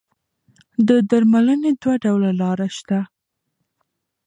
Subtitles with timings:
[0.87, 2.99] د درملنې دوه ډوله لاره شته.